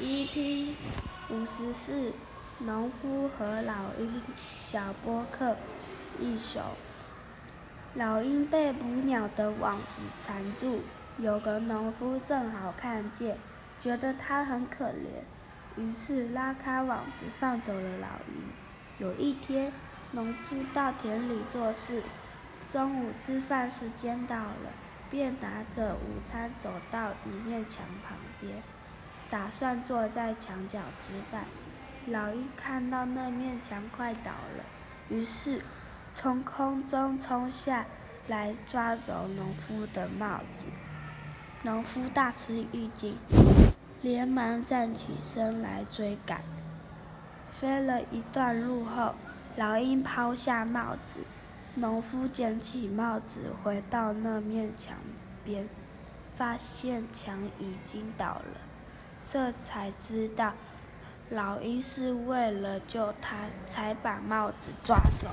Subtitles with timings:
[0.00, 0.74] EP
[1.28, 2.12] 五十四，
[2.60, 4.22] 农夫和老鹰
[4.64, 5.56] 小波克
[6.20, 6.60] 一首。
[7.94, 10.82] 老鹰被捕鸟的网子缠住，
[11.18, 13.38] 有个农夫正好看见，
[13.80, 15.24] 觉得它很可怜，
[15.76, 18.52] 于是拉开网子放走了老鹰。
[18.98, 19.72] 有一天，
[20.12, 22.04] 农夫到田里做事，
[22.68, 24.70] 中午吃饭时间到了，
[25.10, 28.62] 便拿着午餐走到一面墙旁边。
[29.30, 31.44] 打算坐在墙角吃饭，
[32.06, 34.64] 老鹰看到那面墙快倒了，
[35.10, 35.60] 于是
[36.12, 37.84] 从空中冲下
[38.26, 40.64] 来抓走农夫的帽子。
[41.62, 43.16] 农夫大吃一惊，
[44.00, 46.40] 连忙站起身来追赶。
[47.50, 49.14] 飞了一段路后，
[49.56, 51.20] 老鹰抛下帽子，
[51.74, 54.96] 农夫捡起帽子，回到那面墙
[55.44, 55.68] 边，
[56.34, 58.60] 发现墙已经倒了。
[59.30, 60.54] 这才知道，
[61.28, 65.28] 老鹰是为了救他才把帽子抓走。